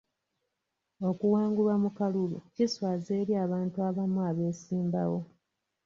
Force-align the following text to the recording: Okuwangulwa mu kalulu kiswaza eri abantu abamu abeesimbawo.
Okuwangulwa 1.09 1.75
mu 1.83 1.89
kalulu 1.97 2.37
kiswaza 2.55 3.11
eri 3.21 3.33
abantu 3.45 3.77
abamu 3.87 4.19
abeesimbawo. 4.29 5.19